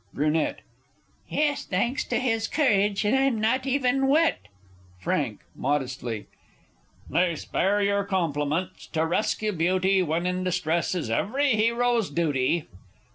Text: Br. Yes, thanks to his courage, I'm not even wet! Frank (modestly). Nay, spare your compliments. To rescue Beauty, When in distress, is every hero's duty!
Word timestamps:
Br. 0.15 0.23
Yes, 1.29 1.63
thanks 1.63 2.03
to 2.05 2.17
his 2.17 2.47
courage, 2.47 3.05
I'm 3.05 3.39
not 3.39 3.67
even 3.67 4.07
wet! 4.07 4.47
Frank 4.99 5.41
(modestly). 5.55 6.25
Nay, 7.07 7.35
spare 7.35 7.83
your 7.83 8.03
compliments. 8.03 8.87
To 8.93 9.05
rescue 9.05 9.51
Beauty, 9.51 10.01
When 10.01 10.25
in 10.25 10.43
distress, 10.43 10.95
is 10.95 11.11
every 11.11 11.49
hero's 11.55 12.09
duty! 12.09 12.65